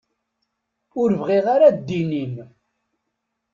[1.01, 2.35] Ur bɣiɣ ara ddin-im.